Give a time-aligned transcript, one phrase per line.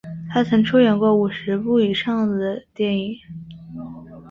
[0.31, 3.15] 他曾出演过五十部以上的电影。